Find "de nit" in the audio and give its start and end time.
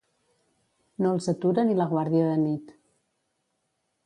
2.31-2.77